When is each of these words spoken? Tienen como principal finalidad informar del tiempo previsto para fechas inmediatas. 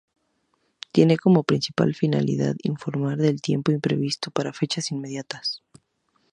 Tienen 0.91 1.17
como 1.17 1.43
principal 1.43 1.93
finalidad 1.93 2.55
informar 2.63 3.19
del 3.19 3.39
tiempo 3.39 3.71
previsto 3.79 4.31
para 4.31 4.51
fechas 4.51 4.89
inmediatas. 4.89 5.61